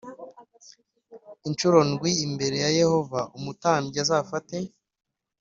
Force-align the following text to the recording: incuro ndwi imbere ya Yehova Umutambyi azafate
incuro 1.47 1.77
ndwi 1.89 2.11
imbere 2.25 2.55
ya 2.63 2.69
Yehova 2.79 3.19
Umutambyi 3.37 3.97
azafate 4.03 4.57